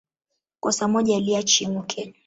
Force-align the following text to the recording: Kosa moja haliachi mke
Kosa 0.59 0.87
moja 0.87 1.15
haliachi 1.15 1.67
mke 1.67 2.13